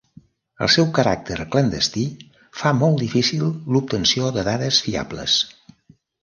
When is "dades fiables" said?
4.49-5.39